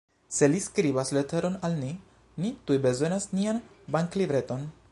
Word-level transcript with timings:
Se 0.35 0.47
li 0.51 0.59
skribas 0.67 1.11
leteron 1.17 1.57
al 1.69 1.75
ni, 1.81 1.89
ni 2.45 2.51
tuj 2.71 2.79
bezonas 2.87 3.27
nian 3.41 3.61
banklibreton. 3.97 4.65